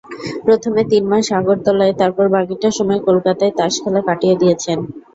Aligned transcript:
প্রথমে 0.45 0.81
তিন 0.91 1.03
মাস 1.11 1.27
আগরতলায়, 1.39 1.93
তারপর 2.01 2.25
বাকিটা 2.35 2.69
সময় 2.77 3.01
কলকাতায় 3.07 3.53
তাস 3.59 3.73
খেলে 3.83 4.01
কাটিয়ে 4.07 4.35
দিয়েছেন। 4.41 4.77